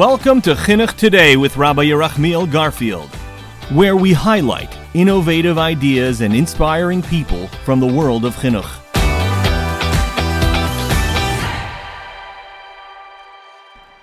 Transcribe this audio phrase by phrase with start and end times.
[0.00, 3.10] Welcome to Chinuch Today with Rabbi Yerachmiel Garfield,
[3.70, 8.64] where we highlight innovative ideas and inspiring people from the world of Chinuch.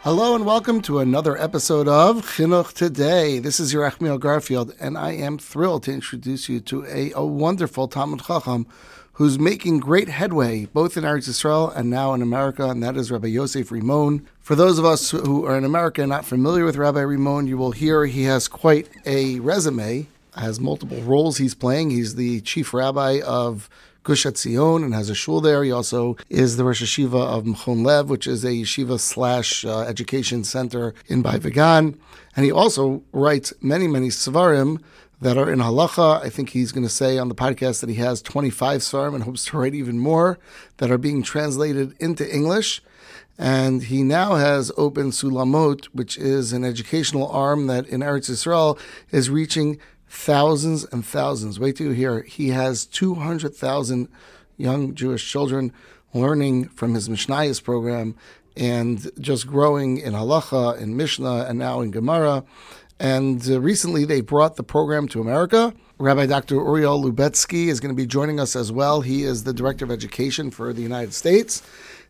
[0.04, 3.40] Hello and welcome to another episode of Chinuch Today.
[3.40, 7.88] This is Yerachmiel Garfield, and I am thrilled to introduce you to a, a wonderful
[7.88, 8.68] Talmud Chacham
[9.18, 13.10] who's making great headway both in Eretz Yisrael and now in America, and that is
[13.10, 14.24] Rabbi Yosef Rimon.
[14.42, 17.58] For those of us who are in America and not familiar with Rabbi Rimon, you
[17.58, 21.90] will hear he has quite a resume, has multiple roles he's playing.
[21.90, 23.68] He's the chief rabbi of
[24.04, 25.64] Gush Etzion and has a shul there.
[25.64, 29.80] He also is the Rosh Yeshiva of Mechon Lev, which is a yeshiva slash uh,
[29.82, 32.00] education center in Beit Vegan.
[32.36, 34.80] And he also writes many, many svarim
[35.22, 36.22] that are in halacha.
[36.24, 39.24] I think he's going to say on the podcast that he has 25 svarim and
[39.24, 40.38] hopes to write even more
[40.78, 42.82] that are being translated into English.
[43.38, 48.80] And he now has opened Sulamot, which is an educational arm that in Eretz Yisrael
[49.12, 51.60] is reaching thousands and thousands.
[51.60, 52.24] Wait till you hear.
[52.24, 54.08] He has 200,000
[54.58, 55.72] young Jewish children
[56.14, 58.16] learning from his Mishnayos program
[58.56, 62.44] and just growing in halacha, in Mishnah, and now in Gemara.
[63.00, 65.74] And uh, recently they brought the program to America.
[66.00, 66.56] Rabbi Dr.
[66.56, 69.02] Uriel Lubetsky is going to be joining us as well.
[69.02, 71.62] He is the Director of Education for the United States.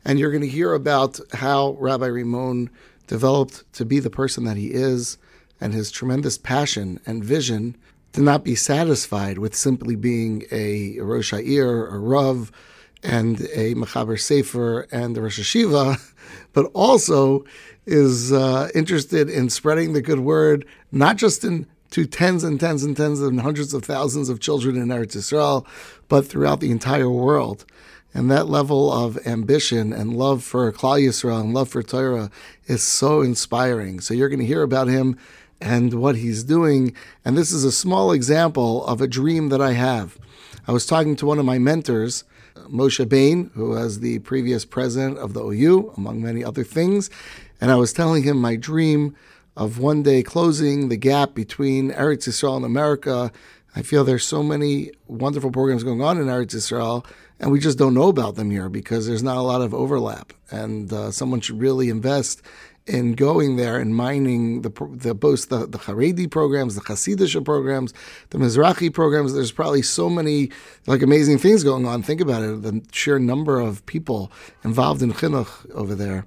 [0.05, 2.69] And you're going to hear about how Rabbi Rimon
[3.07, 5.17] developed to be the person that he is
[5.59, 7.75] and his tremendous passion and vision
[8.13, 12.51] to not be satisfied with simply being a Rosh Ha'ir, a Rav,
[13.03, 16.13] and a Mechaber Sefer and a Rosh Hashiva,
[16.53, 17.45] but also
[17.87, 22.83] is uh, interested in spreading the good word, not just in to tens and tens
[22.83, 25.65] and tens and hundreds of thousands of children in Eretz Yisrael,
[26.09, 27.65] but throughout the entire world.
[28.13, 32.29] And that level of ambition and love for Klal Yisrael and love for Torah
[32.65, 34.01] is so inspiring.
[34.01, 35.17] So you're going to hear about him
[35.61, 36.93] and what he's doing.
[37.23, 40.17] And this is a small example of a dream that I have.
[40.67, 42.23] I was talking to one of my mentors,
[42.69, 47.09] Moshe Bain, who was the previous president of the OU, among many other things.
[47.59, 49.15] And I was telling him my dream
[49.55, 53.31] of one day closing the gap between Eretz Yisrael and America.
[53.75, 57.05] I feel there's so many wonderful programs going on in Eretz Yisrael,
[57.39, 60.33] and we just don't know about them here because there's not a lot of overlap.
[60.51, 62.41] And uh, someone should really invest
[62.87, 67.93] in going there and mining the, the both the, the Haredi programs, the Hasidic programs,
[68.29, 69.33] the Mizrahi programs.
[69.33, 70.49] There's probably so many
[70.85, 72.01] like amazing things going on.
[72.01, 74.31] Think about it, the sheer number of people
[74.63, 76.25] involved in chinuch over there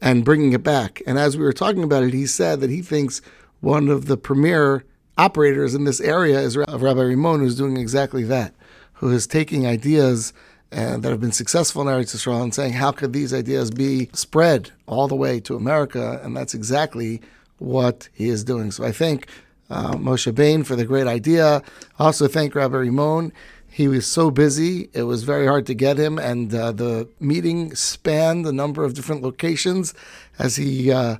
[0.00, 1.02] and bringing it back.
[1.06, 3.22] And as we were talking about it, he said that he thinks
[3.60, 4.84] one of the premier
[5.18, 8.54] operators in this area is Rabbi Rimon, who's doing exactly that,
[8.94, 10.32] who is taking ideas
[10.72, 14.08] and that have been successful in Eretz Yisrael and saying, how could these ideas be
[14.12, 16.20] spread all the way to America?
[16.22, 17.20] And that's exactly
[17.58, 18.70] what he is doing.
[18.70, 19.26] So I thank
[19.68, 21.62] uh, Moshe Bain for the great idea.
[21.98, 23.32] I also thank Rabbi Rimon.
[23.72, 27.72] He was so busy, it was very hard to get him, and uh, the meeting
[27.76, 29.94] spanned a number of different locations
[30.40, 31.18] as he uh,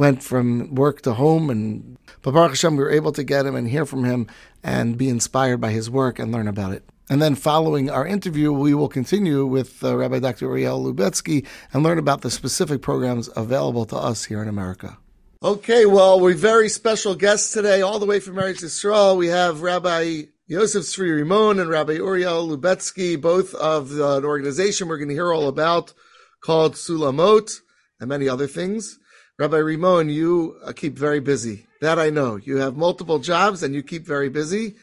[0.00, 1.48] went from work to home.
[1.48, 4.26] And Baruch Hashem, we were able to get him and hear from him
[4.64, 6.82] and be inspired by his work and learn about it.
[7.12, 10.46] And then following our interview, we will continue with uh, Rabbi Dr.
[10.46, 14.96] Uriel Lubetsky and learn about the specific programs available to us here in America.
[15.42, 19.18] Okay, well, we're very special guests today, all the way from Eretz Yisrael.
[19.18, 24.88] We have Rabbi Yosef Tzvi Rimon and Rabbi Uriel Lubetsky, both of uh, an organization
[24.88, 25.92] we're going to hear all about
[26.40, 27.60] called Sulamot
[28.00, 28.98] and many other things.
[29.38, 31.66] Rabbi Rimon, you uh, keep very busy.
[31.82, 32.36] That I know.
[32.36, 34.76] You have multiple jobs and you keep very busy.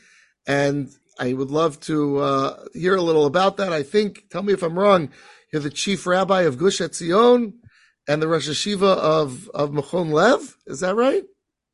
[0.46, 3.74] And I would love to uh, hear a little about that.
[3.74, 5.09] I think, tell me if I'm wrong,
[5.52, 7.53] you're the chief rabbi of Gush Etzion
[8.07, 10.56] and the Rosh Hashiva of, of Mechon Lev.
[10.66, 11.24] Is that right?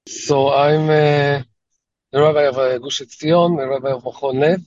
[0.07, 1.43] So I'm uh,
[2.11, 4.61] the rabbi of uh, Gush Etzion, the rabbi of Mechon Lev,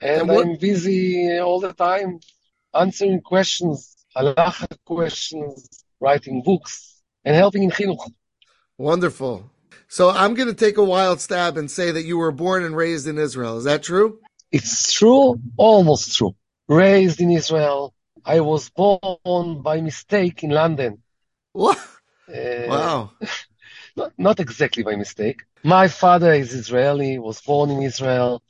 [0.00, 2.20] and, and I'm busy all the time
[2.74, 8.10] answering questions, halacha questions, writing books, and helping in chinuch.
[8.78, 9.50] Wonderful.
[9.88, 12.76] So I'm going to take a wild stab and say that you were born and
[12.76, 13.58] raised in Israel.
[13.58, 14.20] Is that true?
[14.50, 16.34] It's true, almost true.
[16.68, 17.94] Raised in Israel.
[18.24, 21.02] I was born by mistake in London.
[21.52, 21.78] What?
[22.28, 23.10] Uh, wow.
[23.96, 25.44] Not, not exactly by mistake.
[25.62, 28.42] My father is Israeli, was born in Israel.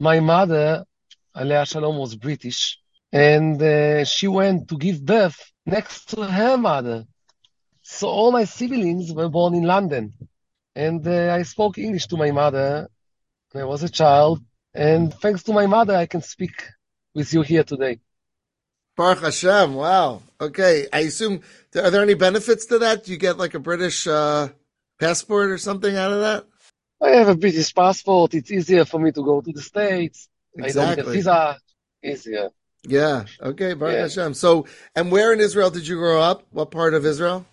[0.00, 0.84] My mother,
[1.32, 2.80] Alea Shalom, was British.
[3.12, 7.04] And uh, she went to give birth next to her mother.
[7.82, 10.14] So all my siblings were born in London.
[10.74, 12.88] And uh, I spoke English to my mother
[13.52, 14.40] when I was a child.
[14.74, 16.52] And thanks to my mother, I can speak
[17.14, 18.00] with you here today.
[18.96, 19.74] Baruch Hashem.
[19.74, 20.22] Wow.
[20.40, 20.86] Okay.
[20.92, 21.42] I assume,
[21.74, 23.04] are there any benefits to that?
[23.04, 24.48] Do you get like a British uh,
[25.00, 26.46] passport or something out of that?
[27.00, 28.34] I have a British passport.
[28.34, 30.28] It's easier for me to go to the States.
[30.56, 30.82] Exactly.
[30.82, 31.58] I don't get visa.
[32.04, 32.50] Easier.
[32.84, 33.24] Yeah.
[33.40, 33.74] Okay.
[33.74, 34.02] Baruch Yeah.
[34.02, 34.34] Hashem.
[34.34, 36.44] So, and where in Israel did you grow up?
[36.50, 37.46] What part of Israel?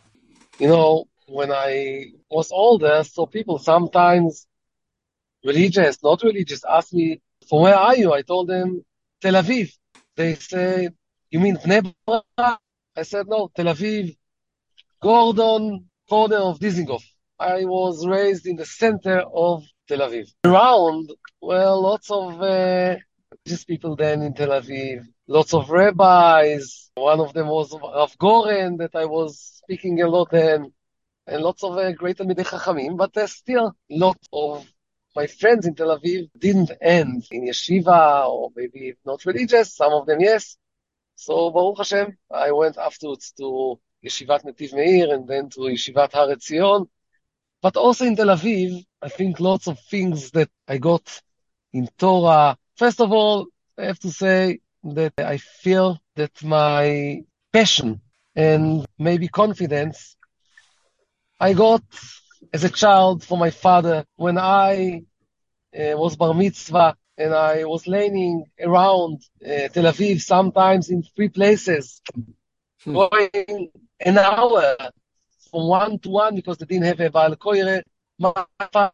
[0.60, 4.48] You know, when I was older, so people sometimes,
[5.44, 8.14] religious, not religious, ask me, from where are you?
[8.14, 8.84] I told them,
[9.22, 9.72] Tel Aviv.
[10.16, 10.90] They say,
[11.30, 11.94] you mean Bnei?
[12.38, 14.16] I said, no, Tel Aviv,
[15.02, 17.04] Gordon, corner of Dizengoff.
[17.40, 20.32] I was raised in the center of Tel Aviv.
[20.46, 21.12] Around,
[21.42, 22.96] well, lots of uh,
[23.32, 26.92] religious people then in Tel Aviv, lots of rabbis.
[26.96, 30.72] One of them was Rav Goren that I was speaking a lot then,
[31.28, 34.68] and lots of uh, great Talmidei Chachamim, but there's still lots of
[35.16, 40.06] my friends in Tel Aviv didn't end in yeshiva or maybe not religious, some of
[40.06, 40.58] them yes.
[41.16, 46.28] So Baruch Hashem, I went afterwards to Yeshivat Netiv Meir and then to Yeshivat Har
[46.28, 46.88] Etzion.
[47.62, 51.22] But also in Tel Aviv, I think lots of things that I got
[51.72, 52.58] in Torah.
[52.76, 53.48] First of all,
[53.78, 57.24] I have to say that I feel that my
[57.54, 58.02] passion
[58.36, 60.18] and maybe confidence
[61.40, 61.84] I got
[62.54, 65.04] as a child from my father when I
[65.78, 71.30] uh, was bar mitzvah and I was learning around uh, Tel Aviv, sometimes in three
[71.30, 72.02] places,
[72.84, 72.94] Hmm.
[72.94, 74.78] going an hour
[75.52, 77.84] from one to one because they didn't have a Baal Koire.
[78.20, 78.34] My
[78.72, 78.92] father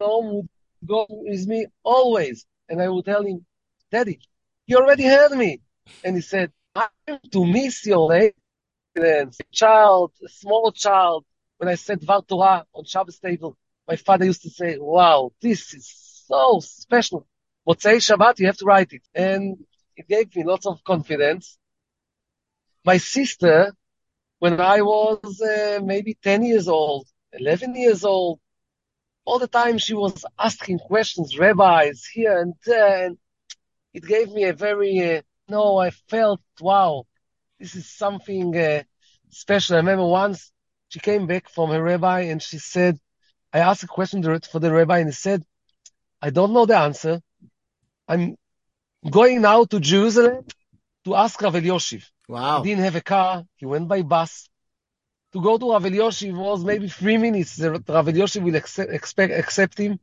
[0.00, 0.48] would
[0.86, 3.44] go with me always, and I would tell him,
[3.90, 4.20] Daddy,
[4.66, 5.60] you already heard me.
[6.02, 8.06] And he said, I'm to miss your
[8.96, 9.38] lessons.
[9.52, 11.24] Child, a small child,
[11.58, 13.56] when I said Dvar Torah on Shabbos table,
[13.86, 17.26] my father used to say, wow, this is so special.
[17.66, 19.02] Motzei Shabbat, you have to write it.
[19.14, 19.58] And
[19.96, 21.58] it gave me lots of confidence.
[22.84, 23.72] My sister,
[24.38, 28.40] when I was uh, maybe 10 years old, 11 years old,
[29.24, 33.06] all the time she was asking questions, rabbis here and there.
[33.06, 33.18] And
[33.92, 37.04] it gave me a very, uh, no, I felt, wow,
[37.58, 38.84] this is something uh,
[39.30, 39.74] special.
[39.74, 40.52] I remember once
[40.88, 42.98] she came back from her rabbi and she said,
[43.52, 45.44] I asked a question for the rabbi and he said,
[46.20, 47.20] I don't know the answer.
[48.06, 48.36] I'm
[49.08, 50.44] going now to Jerusalem
[51.04, 52.04] to ask Rav Elyashiv.
[52.28, 52.62] Wow.
[52.62, 53.44] He didn't have a car.
[53.56, 54.48] He went by bus.
[55.32, 57.58] To go to Rav Elyashiv was maybe three minutes.
[57.60, 59.98] Rav Elyashiv will accept, expect, accept him.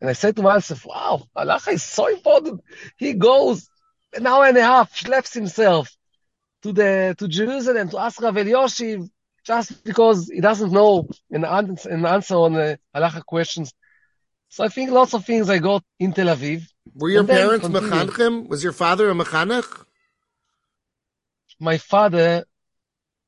[0.00, 2.62] And I said to myself, wow, halacha is so important.
[2.96, 3.68] He goes
[4.14, 5.94] an hour and a half, schleps himself
[6.62, 9.08] to the to Jerusalem to ask Rav Elyashiv
[9.44, 13.72] just because he doesn't know an, an an answer on the halacha questions.
[14.48, 16.66] So I think lots of things I got in Tel Aviv.
[16.94, 18.48] Were your parents mechanchim?
[18.48, 19.86] Was your father a mechanech?
[21.60, 22.44] my father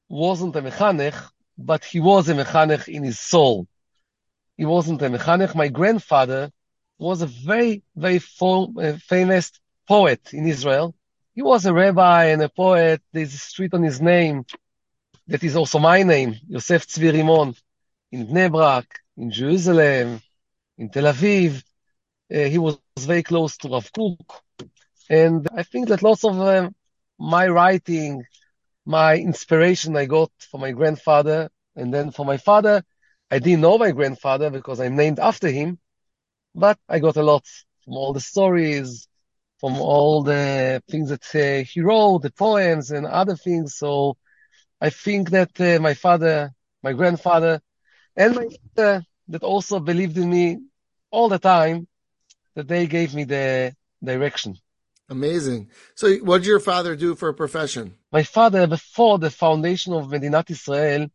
[0.09, 1.15] wasn't a mechanech,
[1.59, 3.69] but he was a mechanech in his soul.
[4.57, 5.55] He wasn't a mechanech.
[5.55, 6.51] My grandfather
[6.99, 9.53] was a very, very uh, famous
[9.87, 10.95] poet in Israel.
[11.35, 13.03] He was a rabbi and a poet.
[13.13, 14.45] There's a street on his name
[15.33, 17.57] that is also my name, Yosef Tzvi Rimon,
[18.11, 18.87] in Bnei Brak,
[19.17, 20.21] in Jerusalem,
[20.77, 21.63] in Tel Aviv.
[22.31, 24.43] Uh, he was very close to Rav Kook.
[25.09, 26.75] And I think that lots of um,
[27.19, 28.25] my writing,
[28.85, 32.85] my inspiration I got from my grandfather and then from my father.
[33.31, 35.79] I didn't know my grandfather because I'm named after him,
[36.55, 37.47] but I got a lot
[37.87, 39.09] from all the stories,
[39.61, 43.77] from all the things that uh, he wrote, the poems and other things.
[43.77, 44.19] So
[44.83, 47.61] I think that uh, my father, my grandfather,
[48.17, 48.47] and my
[48.77, 50.59] mother that also believed in me
[51.13, 51.87] all the time,
[52.57, 54.59] that they gave me the direction.
[55.09, 55.71] Amazing.
[55.95, 57.95] So, what did your father do for a profession?
[58.11, 61.07] My father, before the foundation of Medinat Israel,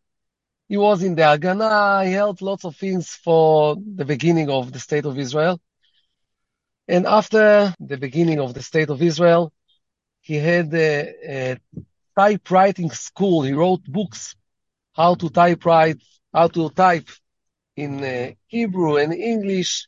[0.70, 2.06] he was in the Haganah.
[2.06, 5.60] He held lots of things for the beginning of the state of Israel.
[6.88, 9.52] And after the beginning of the state of Israel,
[10.22, 10.90] he had a,
[11.38, 11.58] a
[12.18, 13.44] typewriting school.
[13.44, 14.36] He wrote books
[14.94, 16.02] how to typewrite,
[16.34, 17.08] how to type
[17.76, 19.88] in uh, Hebrew and English.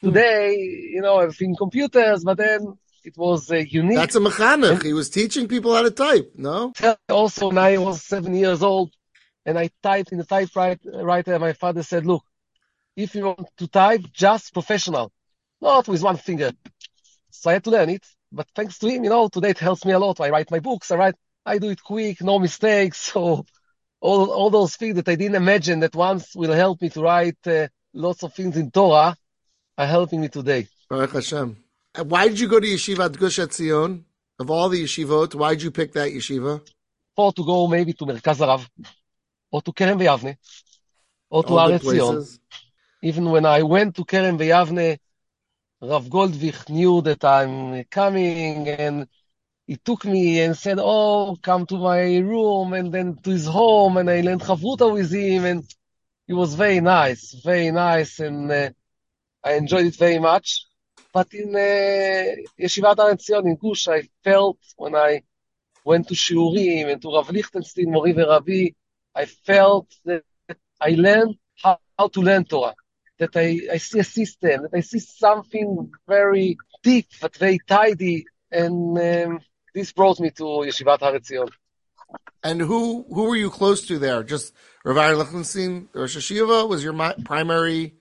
[0.00, 0.54] Today,
[0.92, 3.96] you know, everything computers, but then it was uh, unique.
[3.96, 4.82] That's a mechanech.
[4.82, 6.32] He was teaching people how to type.
[6.36, 6.72] No.
[7.08, 8.92] also when I was seven years old
[9.46, 12.22] and I typed in the typewriter, my father said, look,
[12.96, 15.10] if you want to type, just professional,
[15.60, 16.52] not with one finger.
[17.30, 18.06] So I had to learn it.
[18.30, 20.20] But thanks to him, you know, today it helps me a lot.
[20.20, 21.14] I write my books, I write,
[21.46, 23.12] I do it quick, no mistakes.
[23.12, 23.46] So
[24.00, 27.38] all, all those things that I didn't imagine that once will help me to write
[27.46, 29.16] uh, lots of things in Torah
[29.78, 30.68] are helping me today.
[30.90, 31.56] Baruch Hashem.
[32.02, 34.04] Why did you go to Yeshivat Gush Etzion?
[34.38, 36.60] Of all the yeshivot, why did you pick that yeshiva?
[37.16, 38.68] or to go maybe to Merkaz HaRav,
[39.50, 40.36] or to Kerem V'Yavne,
[41.30, 42.38] or to All Har good Etzion.
[43.02, 44.98] Even when I went to Kerem V'Yavne,
[45.80, 49.06] Rav Goldvicht knew that I'm coming, and
[49.66, 53.96] he took me and said, "Oh, come to my room," and then to his home,
[53.96, 55.64] and I learned Chavruta with him, and
[56.26, 58.70] he was very nice, very nice, and uh,
[59.42, 60.66] I enjoyed it very much.
[61.12, 65.22] But in uh, Yeshivat Har Etzion in Gush, I felt when I
[65.84, 68.74] went to Shiurim and to Rav Lichtenstein, Mori Veravi,
[69.14, 70.24] I felt that
[70.80, 72.74] I learned how, how to learn Torah.
[73.18, 78.24] That I, I see a system, that I see something very deep but very tidy,
[78.50, 79.40] and um,
[79.74, 81.50] this brought me to Yeshivat Har Etzion.
[82.42, 84.22] And who who were you close to there?
[84.22, 84.54] Just
[84.84, 87.94] Rav Aaron Lichtenstein, Rosh Hashiva was your mi- primary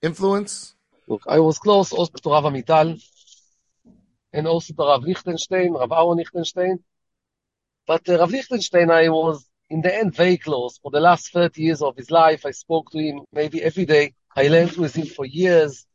[0.00, 0.74] influence?
[1.08, 3.02] Look, I was close also to Rav Amital,
[4.32, 6.78] and also to Rav Lichtenstein, Rav Aaron Lichtenstein.
[7.86, 10.78] But uh, Rav Lichtenstein, I was in the end very close.
[10.78, 14.14] For the last 30 years of his life, I spoke to him maybe every day.
[14.36, 15.86] I learned with him for years.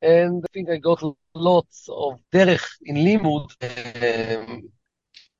[0.00, 1.02] And I think I got
[1.34, 4.70] lots of derech in limud um,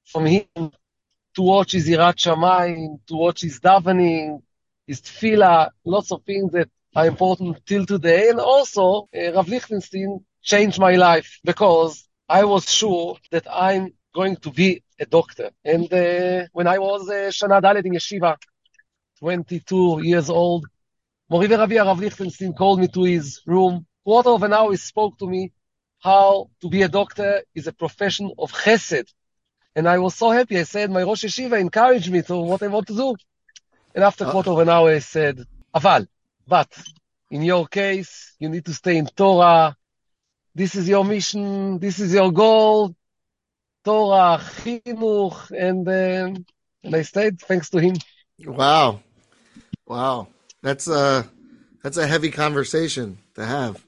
[0.04, 0.44] from him
[1.34, 4.42] to watch his Yirat Shamayim, to watch his davening,
[4.86, 8.30] his tefillah, lots of things that are important till today.
[8.30, 14.36] And also, uh, Rav Lichtenstein changed my life because I was sure that I'm going
[14.36, 15.50] to be a doctor.
[15.64, 18.36] And uh, when I was uh, Shana Dalet in Yeshiva,
[19.20, 20.66] 22 years old,
[21.30, 23.86] Mori Veravi Rav Lichtenstein called me to his room.
[24.04, 25.52] Quarter of an hour he spoke to me
[26.00, 29.12] how to be a doctor is a profession of chesed.
[29.74, 30.58] And I was so happy.
[30.58, 33.16] I said, my Rosh Yeshiva encouraged me to what I want to do.
[33.94, 34.30] And after Uh.
[34.30, 36.06] quarter of an hour, I said, Aval,
[36.46, 36.68] but
[37.30, 39.76] in your case, you need to stay in Torah.
[40.54, 41.78] This is your mission.
[41.78, 42.94] This is your goal.
[43.84, 46.46] Torah, chinuch, and um,
[46.82, 47.94] and I stayed thanks to him.
[48.44, 49.00] Wow.
[49.86, 50.28] Wow.
[50.62, 51.28] That's a
[51.82, 53.84] that's a heavy conversation to have.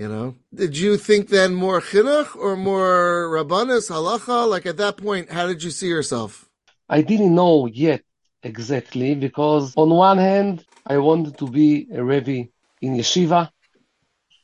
[0.00, 0.34] You know?
[0.54, 4.48] Did you think then more chinuch or more rabbanis, halacha?
[4.48, 6.48] Like at that point, how did you see yourself?
[6.88, 8.02] I didn't know yet
[8.42, 12.48] exactly because on one hand, I wanted to be a Rebbe
[12.80, 13.50] in yeshiva.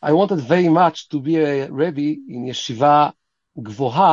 [0.02, 3.14] I wanted very much to be a Rebbe in yeshiva
[3.58, 4.10] gvoha,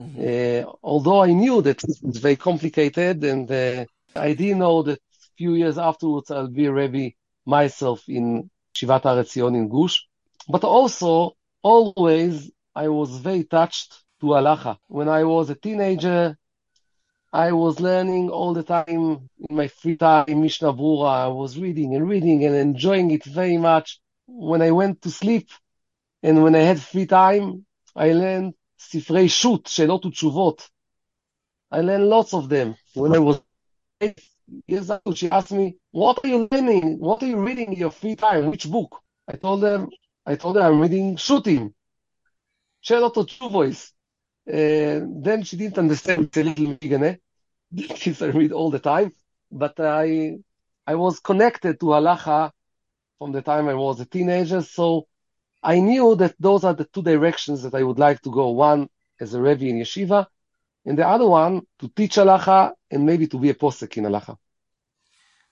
[0.00, 3.84] uh, although I knew that it's very complicated and uh,
[4.16, 7.14] I didn't know that a few years afterwards I'll be a Rebbe
[7.44, 10.08] myself in Shivat Har Etzion in Gush.
[10.48, 14.78] But also, always, I was very touched to halacha.
[14.86, 16.38] When I was a teenager,
[17.32, 21.26] I was learning all the time in my free time Mishnah Berurah.
[21.26, 24.00] I was reading and reading and enjoying it very much.
[24.26, 25.48] When I went to sleep
[26.22, 30.66] and when I had free time, I learned Sifrei שו"ת, שאלות ותשובות.
[31.70, 32.76] I learned lots of them.
[32.94, 33.42] When I was
[34.00, 34.20] eight
[34.66, 36.98] years old, she asked me, what are you learning?
[36.98, 38.50] What are you reading in your free time?
[38.50, 39.02] Which book?
[39.26, 39.86] I told her,
[40.28, 41.72] I told her I'm reading Shutim.
[42.82, 43.92] She had also two voice.
[44.46, 47.18] And then she didn't understand it's a little Migane.
[47.74, 49.14] Kids I read all the time.
[49.50, 50.38] But I
[50.86, 52.52] I was connected to Halacha
[53.18, 54.60] from the time I was a teenager.
[54.60, 55.06] So
[55.62, 58.50] I knew that those are the two directions that I would like to go.
[58.50, 60.26] One as a Rebbe in Yeshiva,
[60.84, 64.36] and the other one to teach Halacha and maybe to be a posek in Halacha.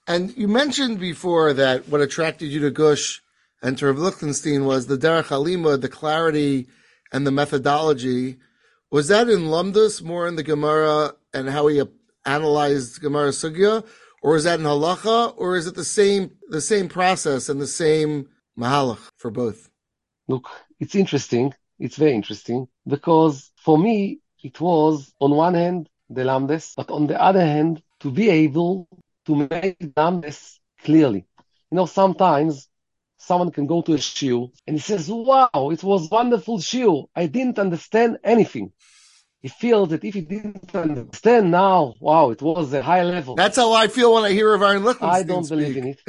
[0.05, 3.23] And you mentioned before that what attracted you to Gush
[3.61, 6.67] and to Rav Lichtenstein was the derech halima, the clarity
[7.11, 8.37] and the methodology.
[8.91, 11.81] Was that in Lumdus, more in the Gemara and how he
[12.25, 13.85] analyzed Gemara Sugya,
[14.21, 17.67] or is that in Halacha, or is it the same the same process and the
[17.67, 19.69] same mahalach for both?
[20.27, 20.49] Look,
[20.79, 21.53] it's interesting.
[21.79, 27.07] It's very interesting because for me, it was on one hand the lamdes, but on
[27.07, 28.87] the other hand, to be able
[29.25, 31.25] to make lamdes clearly.
[31.71, 32.66] You know, sometimes
[33.27, 37.07] someone can go to a shiur and he says, wow, it was wonderful shiur.
[37.15, 38.71] I didn't understand anything.
[39.41, 43.35] He feels that if he didn't understand now, wow, it was a high level.
[43.35, 45.57] That's how I feel when I hear of Aaron Lichtenstein I don't speak.
[45.57, 45.99] believe in it.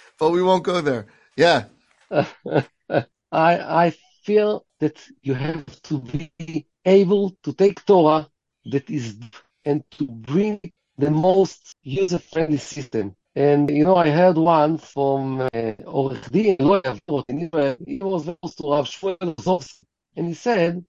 [0.18, 1.06] but we won't go there.
[1.36, 1.64] Yeah.
[2.10, 3.52] I
[3.84, 3.86] I
[4.24, 8.28] feel that you have to be able to take Torah
[8.72, 9.16] that is
[9.64, 10.60] and to bring
[10.98, 13.14] the most user-friendly system.
[13.36, 17.76] And you know, I heard one from uh, Orech Din, lawyer in Israel.
[17.86, 19.82] He was to Rav Shmuel
[20.16, 20.82] and he said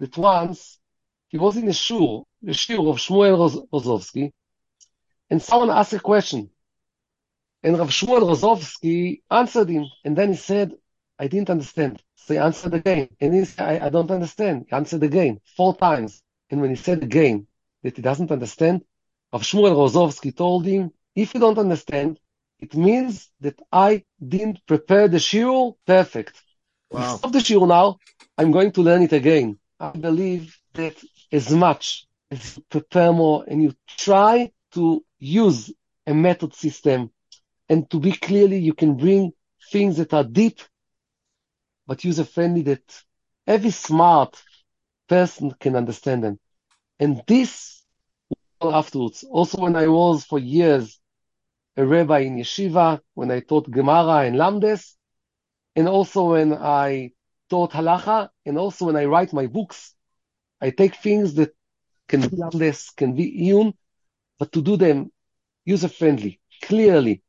[0.00, 0.80] that once
[1.28, 4.32] he was in a shul, the shul of Shmuel Roz- Rozovsky,
[5.30, 6.50] and someone asked a question.
[7.62, 10.72] And Rav Shmuel Rozovsky answered him, and then he said,
[11.20, 12.02] I didn't understand.
[12.16, 13.10] So he answered again.
[13.20, 14.66] And he said, I, I don't understand.
[14.68, 16.20] He answered again, four times.
[16.50, 17.46] And when he said again
[17.84, 18.82] that he doesn't understand,
[19.32, 22.20] Rav Shmuel Rozovsky told him, if you don't understand,
[22.60, 26.42] it means that I didn't prepare the shiur perfect.
[26.90, 27.16] Wow.
[27.16, 27.98] Stop the shiur now.
[28.38, 29.58] I'm going to learn it again.
[29.80, 30.94] I believe that
[31.32, 35.72] as much as you prepare more and you try to use
[36.06, 37.10] a method system
[37.68, 39.32] and to be clearly, you can bring
[39.72, 40.60] things that are deep,
[41.86, 43.02] but user friendly that
[43.46, 44.40] every smart
[45.08, 46.38] person can understand them.
[46.98, 47.82] And this
[48.60, 50.98] afterwards, also when I was for years
[51.76, 54.94] a rabbi in yeshiva, when I taught Gemara and Lamdes,
[55.74, 57.12] and also when I
[57.50, 59.94] taught halacha, and also when I write my books,
[60.60, 61.54] I take things that
[62.08, 63.74] can be Lamdes, can be Iyun,
[64.38, 65.12] but to do them
[65.64, 67.22] user friendly, clearly,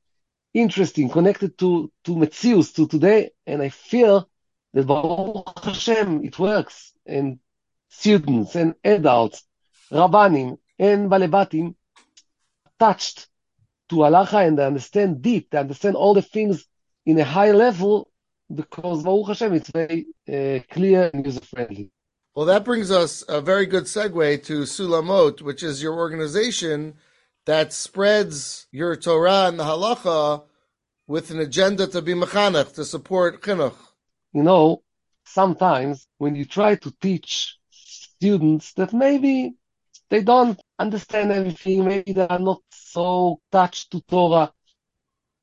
[0.54, 4.30] interesting, connected to, to Metzius, to today, and I feel
[4.74, 7.39] that Baruch Hashem, it works, and
[7.89, 9.44] students and adults,
[9.92, 11.75] Rabbanim and Balebatim,
[12.80, 13.27] touched
[13.89, 16.65] to halacha and they understand deep, they understand all the things
[17.06, 18.10] in a high level
[18.53, 21.91] because Baruch Hashem, it's very uh, clear and user friendly.
[22.36, 26.94] Well, that brings us a very good segue to Sulamot, which is your organization
[27.46, 30.44] that spreads your Torah and the halacha
[31.08, 33.75] with an agenda to be mechanech, to support chinuch.
[34.34, 34.84] You know,
[35.25, 39.56] sometimes when you try to teach students that maybe
[40.10, 44.52] they don't understand everything, maybe they are not so touched to Torah,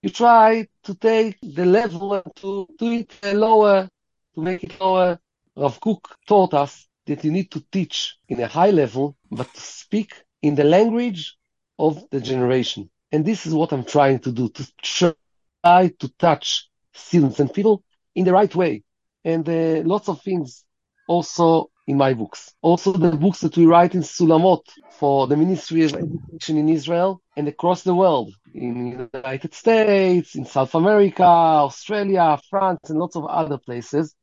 [0.03, 3.89] you try to take the level and to do it lower,
[4.35, 5.19] to make it lower.
[5.57, 9.61] Rav Kook taught us that you need to teach in a high level, but to
[9.61, 11.37] speak in the language
[11.79, 12.91] of the generation.
[13.13, 17.83] And this is what I'm trying to do, to try to touch students and people
[18.15, 18.83] in the right way.
[19.25, 20.65] And uh, lots of things
[21.09, 22.53] also in my books.
[22.63, 24.63] Also the books that we write in Sulamot
[24.93, 30.35] for the Ministry of Education in Israel and across the world, in the United States,
[30.35, 34.15] in South America, Australia, France, and lots of other places,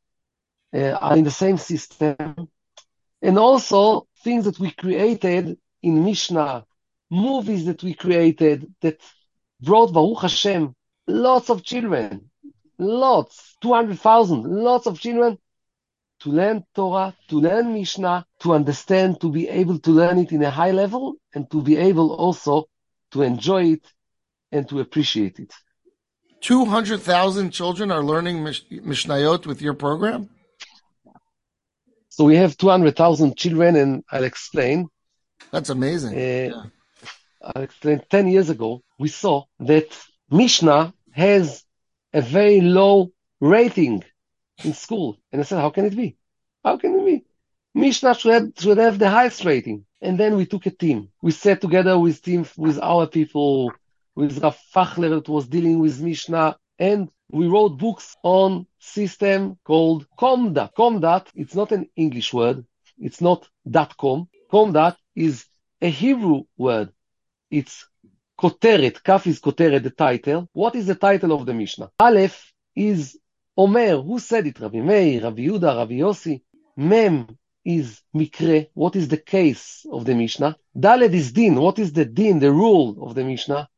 [0.74, 2.48] uh, are in the same system.
[3.20, 6.64] And also things that we created in Mishnah,
[7.10, 9.00] movies that we created that
[9.60, 10.74] brought Baruch Hashem
[11.06, 12.30] lots of children,
[12.78, 15.38] lots, 200,000, lots of children
[16.22, 20.42] to learn Torah, to learn Mishnah, to understand, to be able to learn it in
[20.42, 22.66] a high level, and to be able also
[23.10, 23.84] to enjoy it
[24.52, 25.52] and to appreciate it.
[26.40, 30.28] 200,000 children are learning Mish- Mishnayot with your program?
[32.08, 34.88] So we have 200,000 children, and I'll explain.
[35.50, 36.14] That's amazing.
[36.14, 36.62] Uh, Yeah.
[37.42, 38.00] I'll explain.
[38.08, 39.88] 10 years ago, we saw that
[40.30, 41.64] Mishnah has
[42.12, 44.04] a very low rating
[44.64, 45.18] in school.
[45.30, 46.16] And I said, how can it be?
[46.64, 47.24] How can it be?
[47.74, 49.84] Mishnah should have, should have the highest rating.
[50.00, 51.08] And then we took a team.
[51.22, 53.72] We sat together with team, with our people,
[54.14, 60.06] with Rav Fachler that was dealing with Mishnah, and we wrote books on system called
[60.18, 60.74] Comdat.
[60.74, 62.66] Comdat, it's not an English word.
[62.98, 64.28] It's not dot .com.
[64.50, 65.46] Comdat is
[65.80, 66.92] a Hebrew word.
[67.50, 67.86] It's
[68.38, 69.02] koteret.
[69.02, 70.48] Kaf is koteret, the title.
[70.52, 71.90] What is the title of the Mishnah?
[71.98, 73.18] Aleph is
[73.56, 74.02] Omer.
[74.02, 74.60] Who said it?
[74.60, 76.42] Rabbi Meir, Rabbi Yehuda, Rabbi Yossi.
[76.76, 78.68] Mem is Mikre.
[78.74, 80.56] What is the case of the Mishnah?
[80.76, 81.56] Daled is Din.
[81.56, 83.68] What is the Din, the rule of the Mishnah?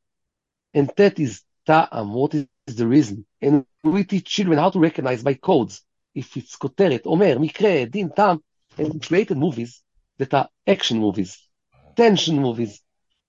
[0.73, 2.13] And Tet is Ta'am.
[2.13, 3.27] What is the reason?
[3.43, 5.83] And we teach children how to recognize by codes.
[6.15, 8.43] If it's Koteret, Omer, Mikre, Din, Ta'am.
[8.77, 9.83] And created movies
[10.19, 11.39] that are action movies,
[11.95, 12.81] tension movies.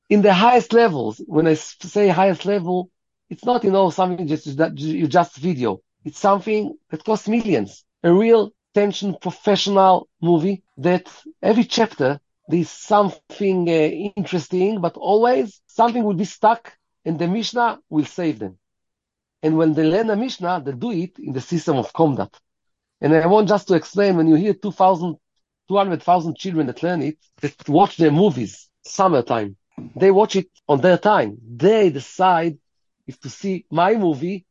[0.10, 2.90] In the highest levels, when I say highest level,
[3.30, 5.82] it's not, you know, something just that you just video.
[6.06, 7.84] It's something that costs millions.
[8.04, 13.72] A real tension professional movie that every chapter there's something uh,
[14.16, 18.58] interesting, but always something will be stuck and the Mishnah will save them.
[19.42, 22.34] And when they learn a Mishnah, they do it in the system of Comdat.
[23.02, 25.18] And I want just to explain when you hear 2,000,
[25.68, 29.58] 200,000 children that learn it, that watch their movies, summertime,
[29.96, 31.38] they watch it on their time.
[31.56, 32.58] They decide
[33.08, 34.46] if to see my movie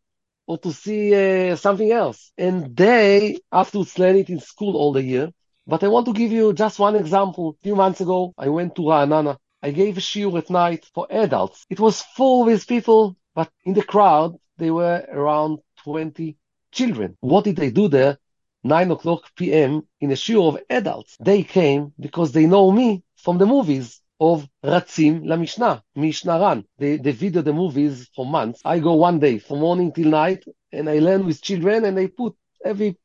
[0.47, 2.33] or to see uh, something else.
[2.37, 5.31] And they afterwards learn it in school all the year.
[5.67, 7.57] But I want to give you just one example.
[7.59, 9.39] A few months ago, I went to Ra'anana.
[9.63, 11.65] I gave a shiur at night for adults.
[11.71, 16.37] It was full with people, but in the crowd, there were around 20
[16.71, 17.17] children.
[17.21, 18.19] What did they do there?
[18.63, 19.87] 9 o'clock p.m.
[20.01, 21.17] in a shiur of adults.
[21.19, 24.01] They came because they know me from the movies
[24.33, 26.65] of Ratzim La Mishnah, Ran.
[26.79, 28.61] They, they video the movies for months.
[28.65, 32.09] I go one day from morning till night and I learn with children and they
[32.09, 32.35] put
[32.65, 32.97] every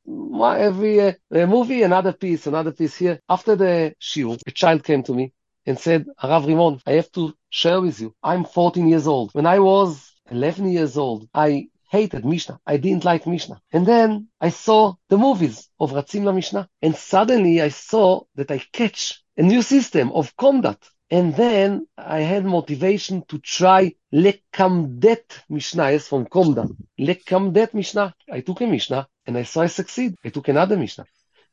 [0.70, 1.14] every uh,
[1.56, 3.20] movie, another piece, another piece here.
[3.28, 5.34] After the shiur, a child came to me
[5.66, 8.14] and said, Arav Rimon, I have to share with you.
[8.24, 9.32] I'm 14 years old.
[9.34, 12.60] When I was 11 years old, I hated Mishnah.
[12.66, 13.60] I didn't like Mishnah.
[13.74, 18.52] And then I saw the movies of Ratzim La Mishnah, and suddenly I saw that
[18.52, 20.82] I catch a new system of Komdat.
[21.12, 26.70] And then I had motivation to try Lekamdet Mishnah Yes, from Komda.
[27.00, 28.14] Lekamdet Mishnah.
[28.32, 30.16] I took a Mishnah and I saw I succeed.
[30.24, 31.06] I took another Mishnah.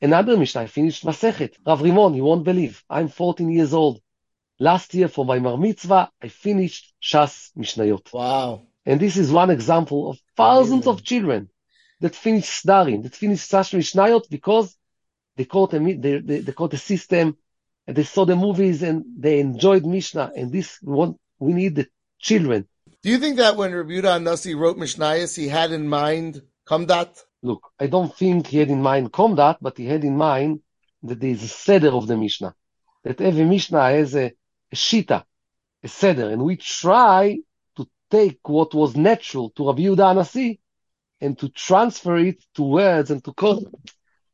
[0.02, 0.62] Another Mishnah.
[0.62, 1.54] I finished Masechet.
[1.66, 2.84] Rav Rimon, you won't believe.
[2.90, 4.00] I'm 14 years old.
[4.58, 8.12] Last year for my Bar Mitzvah, I finished Shas Mishnayot.
[8.12, 8.66] Wow.
[8.84, 11.48] And this is one example of thousands of children
[12.00, 14.76] that finish Sdarim, that finish Shas Mishnayot because
[15.36, 17.36] they caught, a, they, they, they caught the system,
[17.86, 20.32] and they saw the movies and they enjoyed Mishnah.
[20.36, 21.86] And this one, we need the
[22.18, 22.66] children.
[23.02, 27.22] Do you think that when Rabbi Yehuda Nasi wrote Mishnayos, he had in mind Kamdat?
[27.42, 30.60] Look, I don't think he had in mind Komdat, but he had in mind
[31.04, 32.54] that there is a seder of the Mishnah.
[33.04, 34.32] That every Mishnah has a,
[34.72, 35.22] a shita,
[35.84, 37.38] a seder, and we try
[37.76, 40.60] to take what was natural to Rabbi Yehuda Nasi
[41.20, 43.72] and to transfer it to words and to code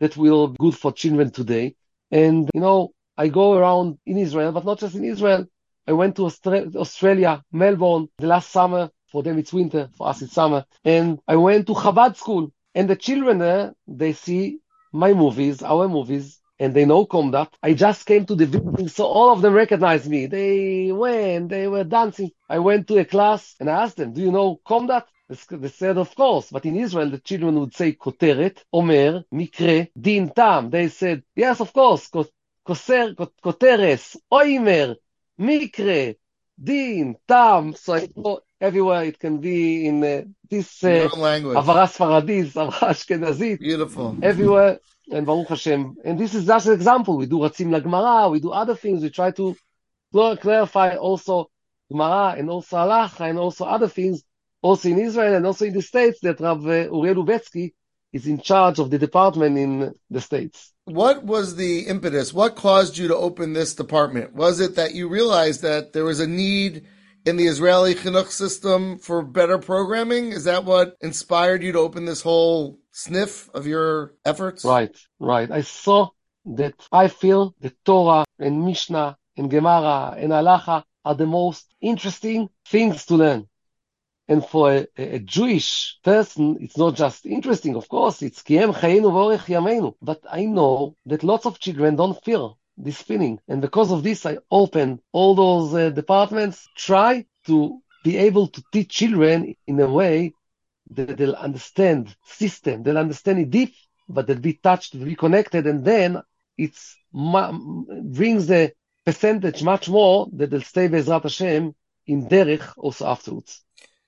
[0.01, 1.75] that will be good for children today.
[2.11, 5.47] And, you know, I go around in Israel, but not just in Israel.
[5.87, 8.91] I went to Austra- Australia, Melbourne, the last summer.
[9.13, 9.91] For them, it's winter.
[9.97, 10.65] For us, it's summer.
[10.85, 12.45] And I went to Chabad school.
[12.75, 14.59] And the children there, they see
[14.93, 17.51] my movies, our movies, and they know Komdat.
[17.63, 20.27] I just came to the building, so all of them recognized me.
[20.27, 22.31] They went, they were dancing.
[22.49, 25.05] I went to a class and I asked them, do you know Komdat?
[25.29, 30.29] They said, of course, but in Israel, the children would say koteret, omer, mikre, din
[30.31, 30.71] tam.
[30.71, 32.11] They said, yes, of course,
[32.64, 33.08] כוסר,
[33.42, 34.94] כותרס, אוימר,
[35.40, 36.04] מקרה,
[36.60, 42.58] דין, טעם, so I go everywhere it can be in uh, this uh, עברה ספרדית,
[42.58, 44.24] עברה אשכנזית, Beautiful.
[44.24, 44.78] everywhere,
[45.12, 45.96] and Baruch Hashem.
[46.04, 47.18] And this is just an example.
[47.18, 49.56] We do רצים לגמרא, we do other things, we try to
[50.42, 51.50] clarify also
[51.92, 54.24] Gemara and also Halacha and also other things,
[54.62, 57.74] also in Israel and also in the States that Rav Uriel Lubetsky
[58.13, 60.73] is in charge of the department in the States.
[60.85, 62.33] What was the impetus?
[62.33, 64.35] What caused you to open this department?
[64.35, 66.87] Was it that you realized that there was a need
[67.25, 70.33] in the Israeli chinuch system for better programming?
[70.33, 74.65] Is that what inspired you to open this whole sniff of your efforts?
[74.65, 75.51] Right, right.
[75.51, 76.09] I saw
[76.45, 82.49] that I feel that Torah and Mishnah and Gemara and Halacha are the most interesting
[82.67, 83.49] things to learn.
[84.29, 89.11] And for a, a, Jewish person, it's not just interesting, of course, it's Kiem Chayenu
[89.11, 89.95] Vorech Yameinu.
[90.01, 93.41] But I know that lots of children don't feel this feeling.
[93.49, 98.63] And because of this, I open all those uh, departments, try to be able to
[98.73, 100.33] teach children in a way
[100.91, 103.75] that they'll understand system, they'll understand it deep,
[104.09, 106.23] but they'll be touched, be connected, and then
[106.57, 108.73] it's brings the
[109.05, 111.75] percentage much more that they'll stay Bezrat Hashem
[112.07, 113.63] in derech also afterwards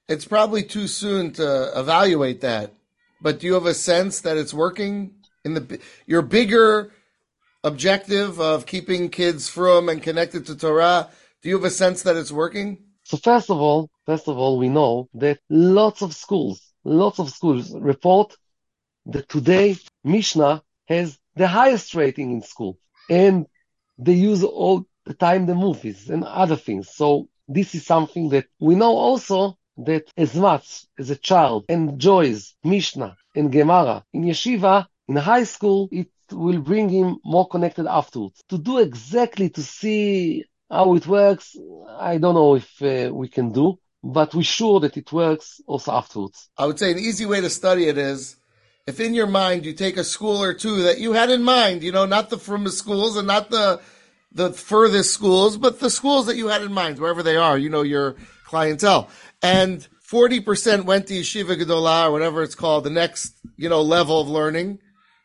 [0.09, 2.75] it's probably too soon to evaluate that,
[3.21, 5.14] but do you have a sense that it's working
[5.45, 6.93] in the your bigger
[7.62, 11.09] objective of keeping kids from and connected to Torah?
[11.43, 12.79] Do you have a sense that it's working?
[13.05, 17.31] So first of all, first of all, we know that lots of schools, lots of
[17.31, 18.37] schools report
[19.07, 22.79] that today Mishnah has the highest rating in school,
[23.11, 23.47] and
[23.99, 26.90] they use all the time the movies and other things.
[26.95, 32.55] So this is something that we know also that as much as a child enjoys
[32.63, 38.43] Mishnah and Gemara in yeshiva, in high school, it will bring him more connected afterwards.
[38.49, 41.57] To do exactly to see how it works,
[41.99, 45.93] I don't know if uh, we can do, but we're sure that it works also
[45.93, 46.49] afterwards.
[46.57, 48.37] I would say an easy way to study it is
[48.87, 51.83] if in your mind you take a school or two that you had in mind,
[51.83, 53.81] you know, not the from the schools and not the
[54.35, 57.70] the furthest schools, but the schools that you had in mind, wherever they are, you
[57.70, 59.09] know, your clientele
[59.42, 64.20] and 40% went to Yeshiva Gedolah or whatever it's called, the next, you know, level
[64.20, 64.79] of learning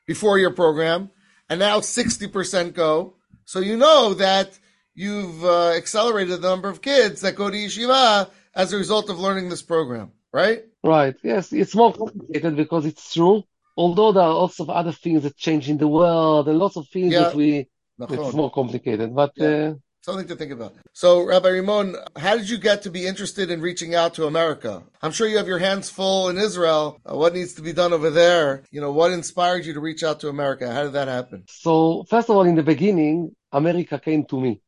[0.08, 1.12] before your program.
[1.50, 3.16] And now 60% go.
[3.46, 4.58] So you know that
[4.94, 9.20] you've uh, accelerated the number of kids that go to Yeshiva as a result of
[9.20, 10.64] learning this program, right?
[10.84, 11.16] Right.
[11.24, 11.52] Yes.
[11.52, 13.44] It's more complicated because it's true.
[13.76, 16.88] Although there are lots of other things that change in the world and lots of
[16.90, 17.22] things yeah.
[17.22, 17.68] that we,
[18.00, 19.16] it's more complicated.
[19.16, 19.48] But, yeah.
[19.48, 20.76] uh, Something to think about.
[20.94, 24.82] So, Rabbi Rimon, how did you get to be interested in reaching out to America?
[25.02, 27.02] I'm sure you have your hands full in Israel.
[27.06, 28.64] Uh, what needs to be done over there?
[28.72, 30.72] You know, what inspired you to reach out to America?
[30.72, 31.44] How did that happen?
[31.50, 34.62] So, first of all, in the beginning, America came to me.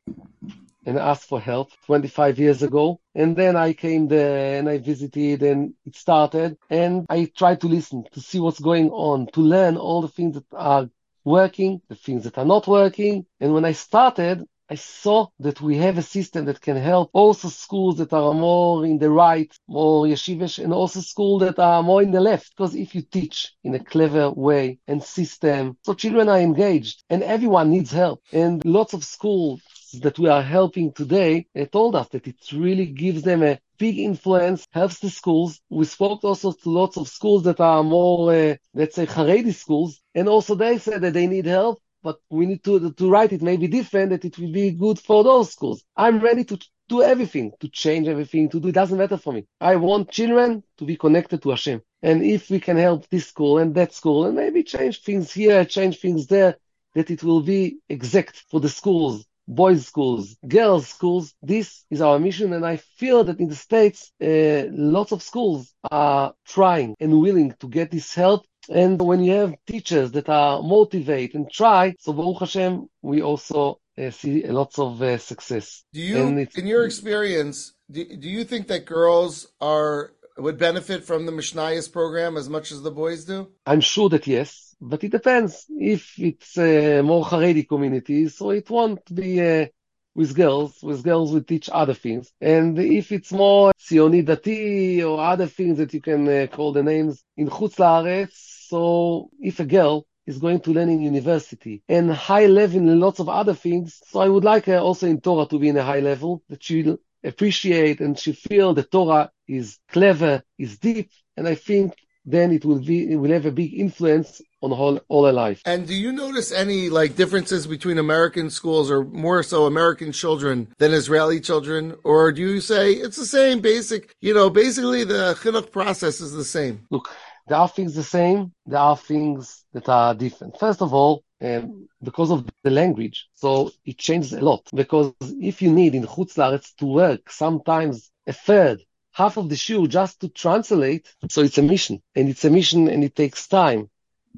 [0.84, 3.00] and asked for help 25 years ago.
[3.14, 7.68] And then I came there and I visited and it started and I tried to
[7.68, 10.90] listen to see what's going on, to learn all the things that are
[11.24, 13.26] working, the things that are not working.
[13.40, 17.48] And when I started, I saw that we have a system that can help also
[17.48, 22.02] schools that are more in the right, more yeshivish, and also schools that are more
[22.02, 22.56] in the left.
[22.56, 27.22] Because if you teach in a clever way and system, so children are engaged and
[27.22, 28.22] everyone needs help.
[28.32, 29.60] And lots of schools
[30.00, 34.60] that we are helping today told us that it really gives them a big influence,
[34.80, 35.60] helps the schools.
[35.78, 40.00] We spoke also to lots of schools that are more, uh, let's say, Haredi schools,
[40.14, 43.42] and also they said that they need help but we need to to write it
[43.42, 45.84] maybe different that it will be good for those schools.
[45.96, 49.46] I'm ready to do everything, to change everything, to do it doesn't matter for me.
[49.60, 51.80] I want children to be connected to Hashem.
[52.02, 55.64] And if we can help this school and that school and maybe change things here,
[55.64, 56.56] change things there,
[56.94, 61.34] that it will be exact for the schools, boys schools, girls schools.
[61.42, 62.52] This is our mission.
[62.52, 67.54] And I feel that in the States, uh, lots of schools are trying and willing
[67.60, 72.12] to get this help and when you have teachers that are motivate and try, so
[72.12, 75.84] Baruch Hashem, we also uh, see lots of uh, success.
[75.92, 81.26] Do you, in your experience, do, do you think that girls are would benefit from
[81.26, 83.50] the Mishnayos program as much as the boys do?
[83.66, 85.64] I'm sure that yes, but it depends.
[85.68, 89.66] If it's a more Haredi community, so it won't be uh,
[90.14, 90.82] with girls.
[90.82, 92.32] With girls, we teach other things.
[92.40, 97.22] And if it's more Dati or other things that you can uh, call the names
[97.36, 98.32] in Chutz Laaretz,
[98.68, 103.20] so if a girl is going to learn in university and high level in lots
[103.20, 105.84] of other things, so I would like her also in Torah to be in a
[105.84, 111.46] high level that she'll appreciate and she feel the Torah is clever, is deep, and
[111.46, 115.26] I think then it will be it will have a big influence on all, all
[115.26, 115.60] her life.
[115.64, 120.68] And do you notice any like differences between American schools or more so American children
[120.78, 121.96] than Israeli children?
[122.04, 126.32] Or do you say it's the same basic, you know, basically the chinuch process is
[126.32, 126.86] the same?
[126.90, 127.10] Look,
[127.48, 130.58] there are things the same, there are things that are different.
[130.58, 134.62] First of all, um, because of the language, so it changes a lot.
[134.72, 139.88] Because if you need in Chutz to work sometimes a third, half of the shiur
[139.88, 143.90] just to translate, so it's a mission, and it's a mission and it takes time.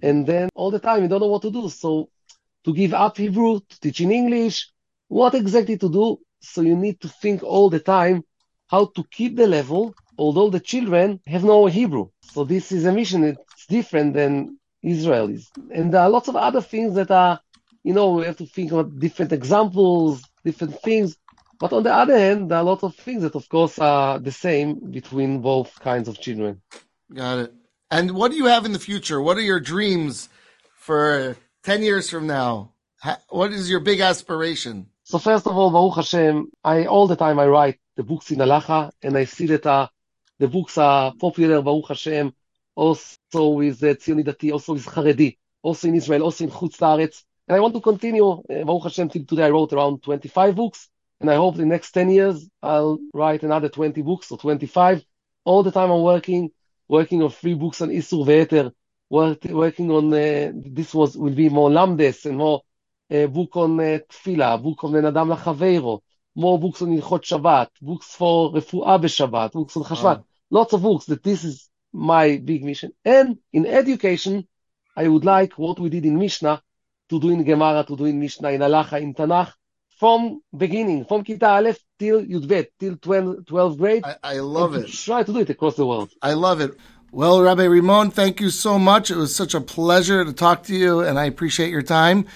[0.02, 1.68] And then all the time you don't know what to do.
[1.68, 2.08] So
[2.64, 4.70] to give up Hebrew, to teach in English,
[5.08, 6.18] what exactly to do?
[6.40, 8.24] So you need to think all the time
[8.68, 12.08] how to keep the level, although the children have no Hebrew.
[12.22, 13.24] So this is a mission.
[13.24, 15.44] It's different than Israelis.
[15.72, 17.40] And there are lots of other things that are,
[17.82, 21.16] you know, we have to think about different examples, different things.
[21.60, 24.18] But on the other hand, there are a lot of things that, of course, are
[24.18, 26.60] the same between both kinds of children.
[27.12, 27.54] Got it.
[27.94, 29.22] And what do you have in the future?
[29.22, 30.28] What are your dreams
[30.74, 32.72] for 10 years from now?
[33.28, 34.86] What is your big aspiration?
[35.04, 38.38] So first of all, Baruch Hashem, I all the time I write the books in
[38.38, 39.86] Halacha, and I see that uh,
[40.40, 42.34] the books are popular, Baruch Hashem,
[42.74, 43.94] also with uh,
[44.52, 47.22] also with Haredi, also in Israel, also in Chutz Laaretz.
[47.46, 50.88] And I want to continue, uh, Baruch Hashem, till today I wrote around 25 books,
[51.20, 55.04] and I hope the next 10 years I'll write another 20 books or 25.
[55.44, 56.50] All the time I'm working,
[56.98, 58.72] working on three books on Issur V'Heter,
[59.10, 62.62] work, working on, uh, this was, will be more Lamdes and more
[63.10, 66.00] uh, book on uh, Tefillah, book on Adam LaChaveiro,
[66.36, 70.26] more books on Hilchot Shabbat, books for Refuah be Shabbat, books on Chashvat, oh.
[70.50, 72.92] lots of books that this is my big mission.
[73.04, 74.46] And in education,
[74.96, 76.62] I would like what we did in Mishnah
[77.10, 79.52] to do in Gemara, to do in Mishnah, in Halacha, in Tanakh,
[80.04, 84.04] from beginning, from Kita Aleph till Yudbet, till 12, 12th grade.
[84.04, 84.86] I, I love it.
[84.88, 86.10] Try to do it across the world.
[86.20, 86.72] I love it.
[87.10, 89.10] Well, Rabbi Rimon, thank you so much.
[89.10, 92.26] It was such a pleasure to talk to you, and I appreciate your time.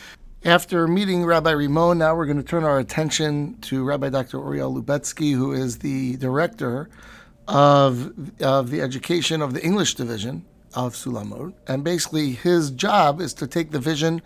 [0.47, 4.39] After meeting Rabbi Rimon, now we're going to turn our attention to Rabbi Dr.
[4.39, 6.89] Uriel Lubetsky, who is the director
[7.49, 11.53] of, of the education of the English division of Sulamot.
[11.67, 14.23] And basically, his job is to take the vision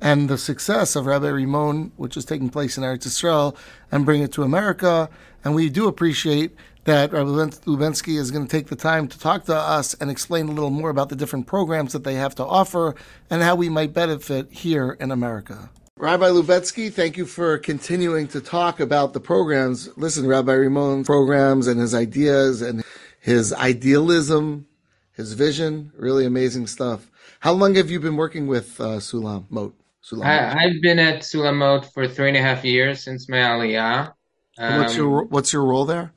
[0.00, 3.56] and the success of Rabbi Rimon, which is taking place in Eretz Israel,
[3.90, 5.08] and bring it to America.
[5.44, 9.44] And we do appreciate that Rabbi Lubetsky is going to take the time to talk
[9.44, 12.44] to us and explain a little more about the different programs that they have to
[12.44, 12.94] offer
[13.28, 15.70] and how we might benefit here in America.
[15.96, 19.90] Rabbi Lubetsky, thank you for continuing to talk about the programs.
[19.98, 22.84] Listen, Rabbi Rimon's programs and his ideas and
[23.20, 24.66] his idealism,
[25.12, 27.10] his vision, really amazing stuff.
[27.40, 29.72] How long have you been working with uh, Sulamot?
[30.10, 34.12] Sulam I, have been at Sulamot for three and a half years since my aliyah.
[34.58, 36.12] Um, what's your What's your role there?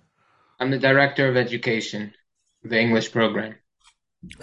[0.59, 2.13] I'm the director of education,
[2.63, 3.55] the English program.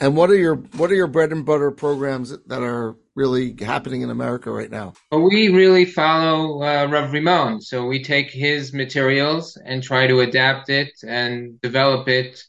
[0.01, 4.03] And what are your what are your bread and butter programs that are really happening
[4.03, 4.95] in America right now?
[5.11, 7.63] Well, we really follow uh, Rav Rimon.
[7.63, 12.43] So we take his materials and try to adapt it and develop it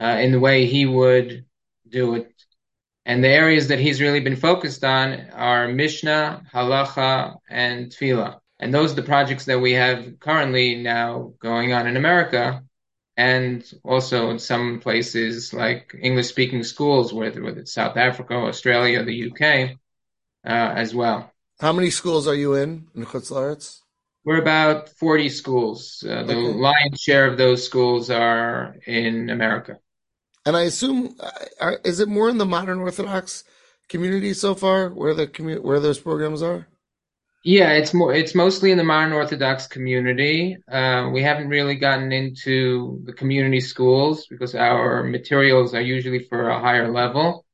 [0.00, 1.44] uh, in the way he would
[1.88, 2.41] do it.
[3.04, 8.38] And the areas that he's really been focused on are Mishnah, Halacha, and Tefillah.
[8.60, 12.62] And those are the projects that we have currently now going on in America
[13.16, 19.04] and also in some places like English speaking schools, whether, whether it's South Africa, Australia,
[19.04, 19.76] the UK,
[20.46, 21.30] uh, as well.
[21.60, 23.80] How many schools are you in in Chutz
[24.24, 26.04] We're about 40 schools.
[26.08, 26.58] Uh, the okay.
[26.58, 29.78] lion's share of those schools are in America.
[30.44, 33.44] And I assume, uh, are, is it more in the modern Orthodox
[33.88, 36.66] community so far, where the commu- where those programs are?
[37.44, 38.14] Yeah, it's more.
[38.14, 40.56] It's mostly in the modern Orthodox community.
[40.70, 46.48] Uh, we haven't really gotten into the community schools because our materials are usually for
[46.48, 47.44] a higher level.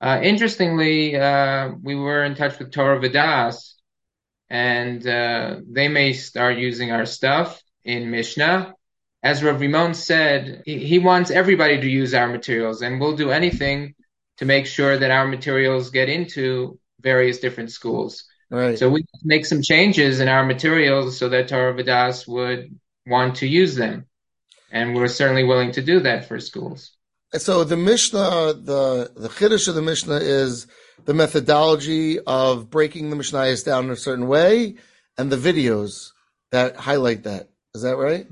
[0.00, 3.62] Uh, interestingly, uh, we were in touch with Torah Vodaath,
[4.48, 8.74] and uh, they may start using our stuff in Mishnah.
[9.22, 13.30] As Rav Rimon said, he, he wants everybody to use our materials, and we'll do
[13.30, 13.94] anything
[14.38, 18.24] to make sure that our materials get into various different schools.
[18.50, 18.78] Right.
[18.78, 23.46] So we make some changes in our materials so that Torah Vodaath would want to
[23.46, 24.06] use them.
[24.72, 26.92] And we're certainly willing to do that for schools.
[27.34, 30.66] So the Mishnah, the the Chiddush of the Mishnah is
[31.04, 34.76] the methodology of breaking the Mishnayos down in a certain way,
[35.16, 36.10] and the videos
[36.50, 37.50] that highlight that.
[37.74, 38.26] Is that right?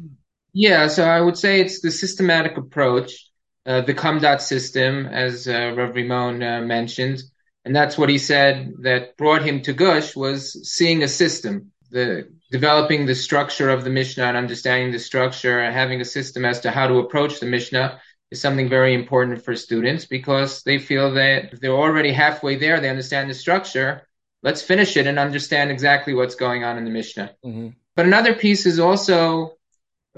[0.59, 0.89] Yeah.
[0.89, 3.31] So I would say it's the systematic approach,
[3.65, 7.23] uh, the Komdat system, as uh, Rav Rimon uh, mentioned,
[7.65, 12.29] and that's what he said that brought him to Gush was seeing a system, the
[12.51, 16.59] developing the structure of the Mishnah and understanding the structure and having a system as
[16.61, 18.01] to how to approach the Mishnah
[18.33, 22.81] is something very important for students because they feel that if they're already halfway there,
[22.81, 24.09] they understand the structure.
[24.43, 27.37] Let's finish it and understand exactly what's going on in the Mishnah.
[27.45, 27.69] Mm-hmm.
[27.95, 29.58] But another piece is also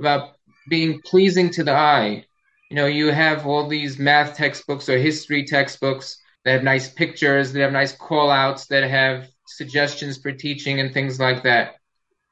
[0.01, 0.37] about
[0.69, 2.25] being pleasing to the eye.
[2.71, 7.53] You know, you have all these math textbooks or history textbooks that have nice pictures.
[7.53, 11.77] that have nice call outs that have suggestions for teaching and things like that.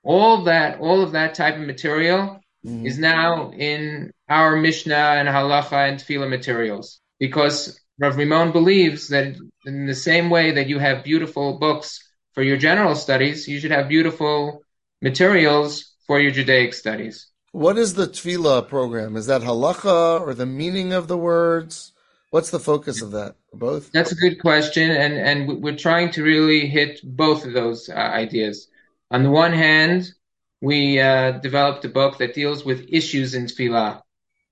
[0.02, 2.86] All that, all of that type of material mm-hmm.
[2.86, 9.36] is now in our Mishnah and Halacha and Tefillah materials because Rav Rimon believes that
[9.66, 13.72] in the same way that you have beautiful books for your general studies, you should
[13.72, 14.62] have beautiful
[15.02, 17.26] materials for your Judaic studies.
[17.52, 19.16] What is the Tefillah program?
[19.16, 21.92] Is that halacha or the meaning of the words?
[22.30, 23.36] What's the focus of that?
[23.54, 23.90] Both?
[23.92, 27.94] That's a good question, and and we're trying to really hit both of those uh,
[27.94, 28.68] ideas.
[29.10, 30.12] On the one hand,
[30.60, 34.02] we uh, developed a book that deals with issues in tefillah.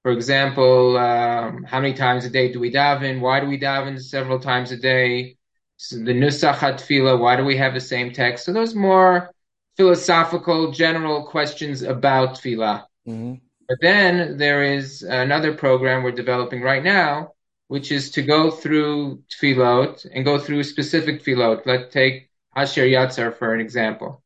[0.03, 3.21] For example, um, how many times a day do we daven?
[3.21, 5.37] Why do we daven several times a day?
[5.77, 7.19] So the nusach tefillah.
[7.19, 8.47] Why do we have the same text?
[8.47, 9.31] So those more
[9.77, 12.85] philosophical, general questions about tefillah.
[13.07, 13.35] Mm-hmm.
[13.69, 17.33] But then there is another program we're developing right now
[17.69, 21.67] which is to go through tefillot and go through specific tefillot.
[21.67, 24.23] Let's take Asher Yatzar for an example.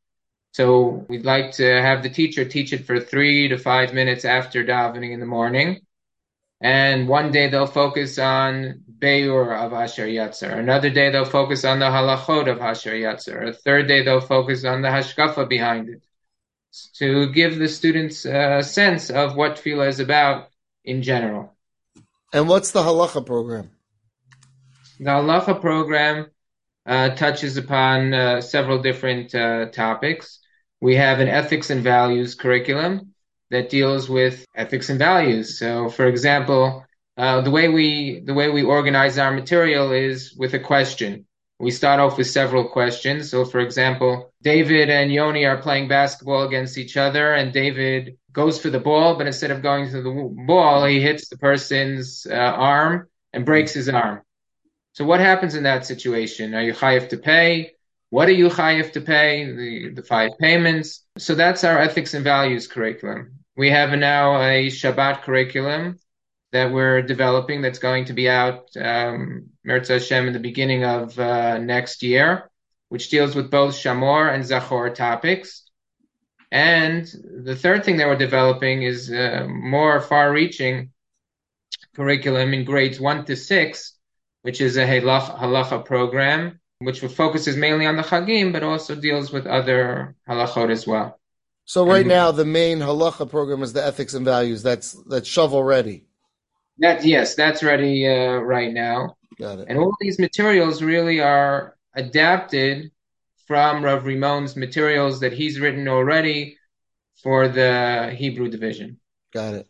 [0.52, 4.64] So we'd like to have the teacher teach it for three to five minutes after
[4.64, 5.80] davening in the morning.
[6.60, 10.58] And one day they'll focus on Beur of Asher Yatzar.
[10.58, 13.48] Another day they'll focus on the halachot of Asher Yatzar.
[13.48, 16.02] A third day they'll focus on the hashkafa behind it.
[16.98, 20.50] To give the students a sense of what tefillah is about
[20.84, 21.56] in general.
[22.32, 23.70] And what's the halacha program?
[25.00, 26.26] The halacha program
[26.86, 30.38] uh, touches upon uh, several different uh, topics.
[30.80, 33.14] We have an ethics and values curriculum
[33.50, 35.58] that deals with ethics and values.
[35.58, 36.84] So, for example,
[37.16, 41.26] uh, the way we the way we organize our material is with a question.
[41.58, 43.30] We start off with several questions.
[43.30, 48.58] So, for example, David and Yoni are playing basketball against each other, and David goes
[48.58, 52.34] for the ball, but instead of going to the ball, he hits the person's uh,
[52.34, 54.22] arm and breaks his arm.
[54.92, 56.54] So what happens in that situation?
[56.54, 57.72] Are you chayiv to pay?
[58.08, 59.44] What are you chayiv to pay?
[59.44, 61.04] The, the five payments.
[61.18, 63.40] So that's our ethics and values curriculum.
[63.56, 65.98] We have now a Shabbat curriculum
[66.52, 71.58] that we're developing that's going to be out, um, Hashem, in the beginning of uh,
[71.58, 72.50] next year,
[72.88, 75.64] which deals with both Shamor and Zachor topics.
[76.50, 77.06] And
[77.44, 80.90] the third thing that we're developing is a more far reaching
[81.94, 83.96] curriculum in grades one to six,
[84.42, 89.46] which is a halacha program, which focuses mainly on the chagim, but also deals with
[89.46, 91.20] other halachot as well.
[91.64, 94.64] So right and, now, the main halacha program is the ethics and values.
[94.64, 96.06] That's that's shovel ready.
[96.80, 99.16] That yes, that's ready uh, right now.
[99.38, 99.68] Got it.
[99.68, 102.90] And all these materials really are adapted
[103.46, 106.56] from Rav Rimon's materials that he's written already
[107.22, 108.98] for the Hebrew division.
[109.32, 109.68] Got it.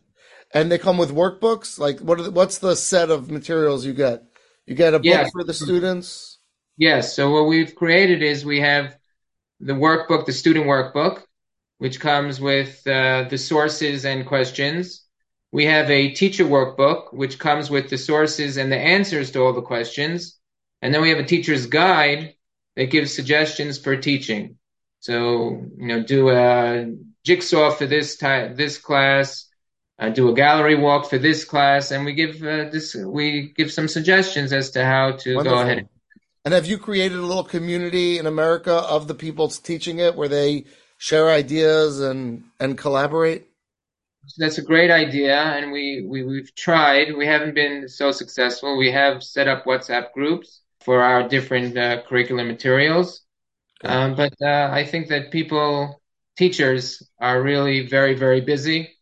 [0.53, 1.79] And they come with workbooks.
[1.79, 2.17] Like, what?
[2.17, 4.23] The, what's the set of materials you get?
[4.65, 5.27] You get a book yeah.
[5.31, 6.39] for the students.
[6.77, 7.15] Yes.
[7.15, 8.95] So what we've created is we have
[9.59, 11.23] the workbook, the student workbook,
[11.77, 15.03] which comes with uh, the sources and questions.
[15.51, 19.53] We have a teacher workbook, which comes with the sources and the answers to all
[19.53, 20.39] the questions.
[20.81, 22.35] And then we have a teacher's guide
[22.75, 24.57] that gives suggestions for teaching.
[25.01, 26.93] So, you know, do a
[27.25, 29.47] jigsaw for this type, this class,
[29.99, 33.71] uh, do a gallery walk for this class, and we give uh, this, we give
[33.71, 35.59] some suggestions as to how to Wonderful.
[35.59, 35.89] go ahead.
[36.43, 40.27] And have you created a little community in America of the people teaching it where
[40.27, 40.65] they
[40.97, 43.50] share ideas and, and collaborate?
[44.37, 47.15] That's a great idea, and we, we we've tried.
[47.15, 48.77] We haven't been so successful.
[48.77, 53.21] We have set up WhatsApp groups for our different uh, curriculum materials,
[53.83, 56.01] um, but uh, I think that people,
[56.37, 58.97] teachers, are really very very busy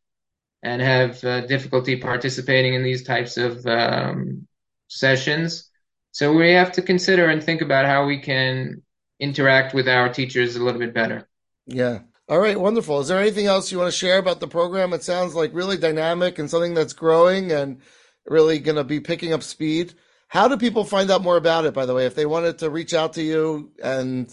[0.63, 4.47] and have uh, difficulty participating in these types of um,
[4.87, 5.69] sessions.
[6.11, 8.81] So we have to consider and think about how we can
[9.19, 11.27] interact with our teachers a little bit better.
[11.65, 11.99] Yeah.
[12.29, 12.99] All right, wonderful.
[12.99, 14.93] Is there anything else you want to share about the program?
[14.93, 17.81] It sounds like really dynamic and something that's growing and
[18.27, 19.95] really going to be picking up speed.
[20.27, 22.05] How do people find out more about it, by the way?
[22.05, 24.31] If they wanted to reach out to you and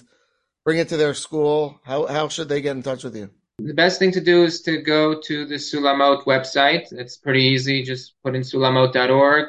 [0.62, 3.30] bring it to their school, how, how should they get in touch with you?
[3.60, 6.92] The best thing to do is to go to the Sulamot website.
[6.92, 7.82] It's pretty easy.
[7.82, 9.48] Just put in sulamot.org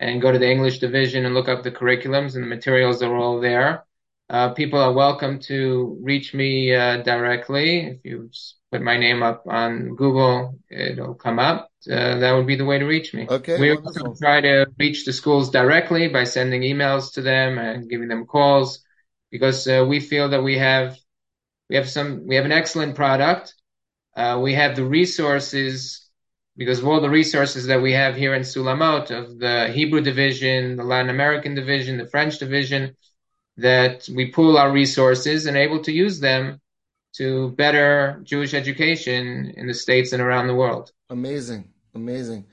[0.00, 3.14] and go to the English division and look up the curriculums and the materials are
[3.14, 3.84] all there.
[4.34, 7.86] Uh, people are welcome to reach me uh, directly.
[7.86, 8.30] If you
[8.72, 11.70] put my name up on Google, it'll come up.
[11.88, 13.28] Uh, that would be the way to reach me.
[13.30, 13.60] Okay.
[13.60, 18.08] We also try to reach the schools directly by sending emails to them and giving
[18.08, 18.80] them calls
[19.30, 20.98] because uh, we feel that we have
[21.70, 23.54] we have some we have an excellent product.
[24.16, 26.10] Uh, we have the resources
[26.56, 30.74] because of all the resources that we have here in Sulamot of the Hebrew division,
[30.74, 32.96] the Latin American division, the French division
[33.56, 36.60] that we pool our resources and able to use them
[37.16, 40.90] to better Jewish education in the States and around the world.
[41.10, 41.68] Amazing.
[41.94, 42.46] Amazing.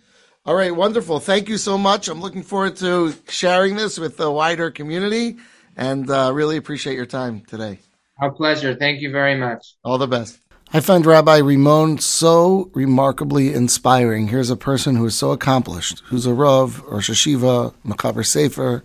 [0.45, 1.19] All right, wonderful.
[1.19, 2.07] Thank you so much.
[2.07, 5.37] I'm looking forward to sharing this with the wider community
[5.77, 7.79] and uh, really appreciate your time today.
[8.19, 8.75] Our pleasure.
[8.75, 9.75] Thank you very much.
[9.83, 10.39] All the best.
[10.73, 14.29] I find Rabbi Rimon so remarkably inspiring.
[14.29, 18.83] Here's a person who is so accomplished, who's a Rav Rosh Yeshiva, Machaber Sefer,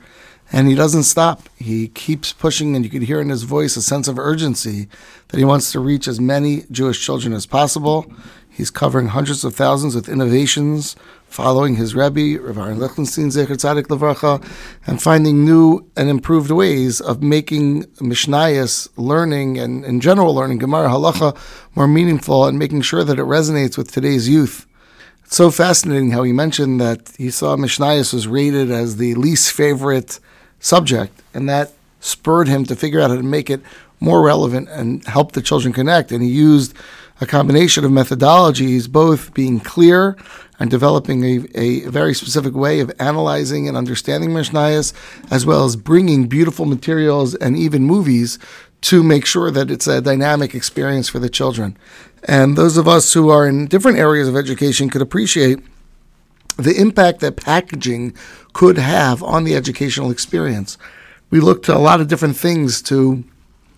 [0.53, 1.49] and he doesn't stop.
[1.57, 4.89] He keeps pushing, and you can hear in his voice a sense of urgency
[5.29, 8.11] that he wants to reach as many Jewish children as possible.
[8.49, 10.97] He's covering hundreds of thousands with innovations,
[11.29, 14.43] following his Rebbe, Rav Aaron Lichtenstein, Zecher Tzadik Levracha,
[14.87, 20.89] and finding new and improved ways of making Mishnayos learning and, in general learning, Gemara
[20.89, 21.37] Halacha,
[21.75, 24.67] more meaningful and making sure that it resonates with today's youth.
[25.25, 29.53] It's so fascinating how he mentioned that he saw Mishnayos was rated as the least
[29.53, 30.21] favorite
[30.61, 33.61] subject, and that spurred him to figure out how to make it
[34.01, 36.13] more relevant and help the children connect.
[36.13, 36.75] And he used
[37.21, 40.17] a combination of methodologies, both being clear
[40.59, 44.93] and developing a, a very specific way of analyzing and understanding Mishnayos,
[45.31, 48.39] as well as bringing beautiful materials and even movies
[48.83, 51.77] to make sure that it's a dynamic experience for the children.
[52.25, 55.59] And those of us who are in different areas of education could appreciate
[56.57, 58.15] the impact that packaging
[58.53, 60.79] could have on the educational experience.
[61.31, 63.25] We look to a lot of different things to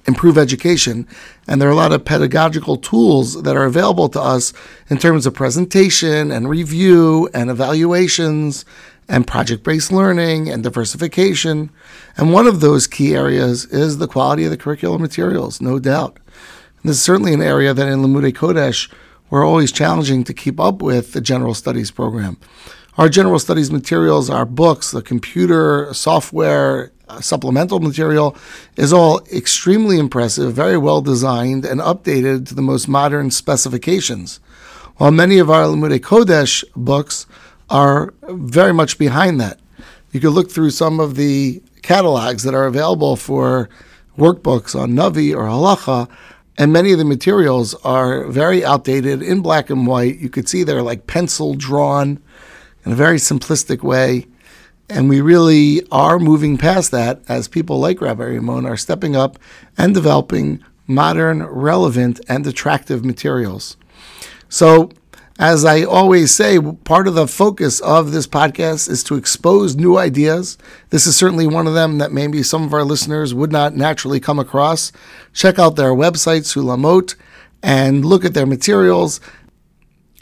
[0.06, 1.06] improve education,
[1.46, 4.52] and there are a lot of pedagogical tools that are available to us
[4.88, 8.64] in terms of presentation and review and evaluations
[9.08, 11.70] and project based learning and diversification.
[12.16, 16.18] And one of those key areas is the quality of the curriculum materials, no doubt.
[16.82, 18.90] And this is certainly an area that in Limudei Kodesh
[19.30, 22.38] we're always challenging to keep up with the general studies program.
[22.96, 28.36] Our general studies materials, our books, the computer, software, uh, supplemental material
[28.76, 34.40] is all extremely impressive, very well designed, and updated to the most modern specifications.
[34.96, 37.26] While many of our Limudei Kodesh books
[37.70, 39.60] are very much behind that.
[40.10, 43.68] You could look through some of the catalogs that are available for
[44.18, 46.08] workbooks on Navi or Halacha,
[46.58, 50.18] and many of the materials are very outdated in black and white.
[50.18, 52.20] You could see they're like pencil drawn
[52.84, 54.26] in a very simplistic way.
[54.90, 59.38] And we really are moving past that as people like Rabbi Rimon are stepping up
[59.76, 63.76] and developing modern, relevant, and attractive materials.
[64.48, 64.90] So
[65.40, 69.96] As I always say, part of the focus of this podcast is to expose new
[69.96, 70.58] ideas.
[70.90, 74.18] This is certainly one of them that maybe some of our listeners would not naturally
[74.18, 74.90] come across.
[75.32, 77.14] Check out their website, Sulamot,
[77.62, 79.20] and look at their materials.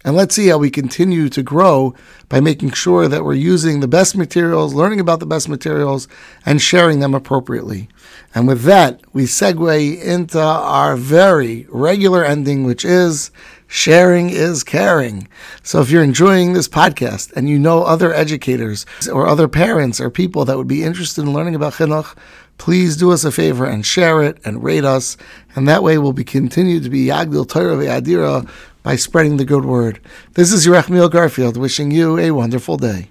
[0.04, 1.94] And let's see how we continue to grow
[2.28, 6.08] by making sure that we're using the best materials, learning about the best materials,
[6.44, 7.88] and sharing them appropriately.
[8.34, 13.30] And with that, we segue into our very regular ending, which is
[13.66, 15.28] sharing is caring.
[15.62, 20.10] So if you're enjoying this podcast and you know other educators or other parents or
[20.10, 22.16] people that would be interested in learning about chinuch,
[22.58, 25.16] please do us a favor and share it and rate us.
[25.54, 28.48] And that way we'll be continue to be Yagdil Torah Ve'adira
[28.82, 30.00] by spreading the good word.
[30.34, 33.08] This is Yerachmiel Garfield wishing you a wonderful day.